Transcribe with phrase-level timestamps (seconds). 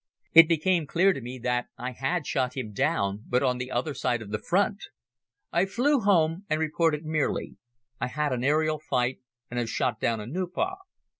[0.33, 3.93] It became clear to me that I had shot him down, but on the other
[3.93, 4.85] side of the Front.
[5.51, 7.57] I flew home and reported merely:
[7.99, 9.19] "I had an aerial fight
[9.51, 10.79] and have shot down a Nieuport."